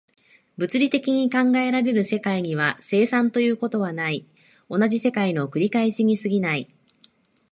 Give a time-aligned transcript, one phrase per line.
[0.57, 4.25] 物理的に考えられる世界には、生産ということはない、
[4.67, 6.73] 同じ世界の繰り返しに過ぎない。